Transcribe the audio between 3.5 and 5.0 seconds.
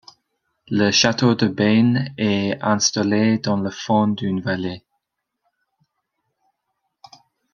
le fond d'une vallée.